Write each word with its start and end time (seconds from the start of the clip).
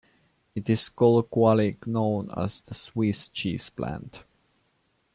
It 0.55 0.67
is 0.67 0.89
colloquially 0.89 1.77
known 1.85 2.31
as 2.35 2.59
the 2.61 2.73
"Swiss 2.73 3.27
cheese 3.27 3.69
plant". 3.69 4.23